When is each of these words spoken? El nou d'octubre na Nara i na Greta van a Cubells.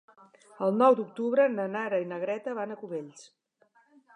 El 0.67 0.71
nou 0.77 0.95
d'octubre 0.99 1.45
na 1.57 1.67
Nara 1.75 1.99
i 2.05 2.07
na 2.13 2.19
Greta 2.25 2.57
van 2.61 2.77
a 2.77 2.79
Cubells. 2.81 3.29